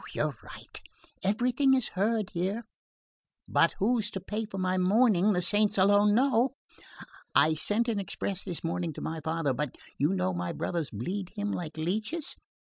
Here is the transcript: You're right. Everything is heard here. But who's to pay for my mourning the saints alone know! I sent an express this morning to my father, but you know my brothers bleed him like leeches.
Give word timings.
You're 0.15 0.35
right. 0.41 0.81
Everything 1.21 1.75
is 1.75 1.89
heard 1.89 2.31
here. 2.31 2.63
But 3.47 3.75
who's 3.77 4.09
to 4.09 4.19
pay 4.19 4.45
for 4.45 4.57
my 4.57 4.79
mourning 4.79 5.33
the 5.33 5.43
saints 5.43 5.77
alone 5.77 6.15
know! 6.15 6.55
I 7.35 7.53
sent 7.53 7.87
an 7.87 7.99
express 7.99 8.43
this 8.43 8.63
morning 8.63 8.93
to 8.93 9.01
my 9.01 9.21
father, 9.23 9.53
but 9.53 9.75
you 9.99 10.15
know 10.15 10.33
my 10.33 10.53
brothers 10.53 10.89
bleed 10.89 11.29
him 11.35 11.51
like 11.51 11.77
leeches. 11.77 12.35